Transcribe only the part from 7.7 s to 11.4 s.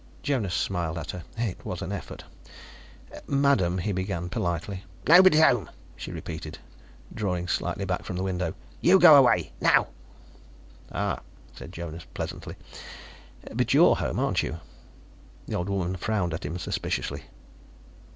back from the window. "You go away, now." "Ah,"